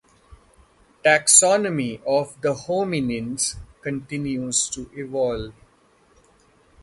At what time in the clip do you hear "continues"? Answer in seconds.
3.83-4.67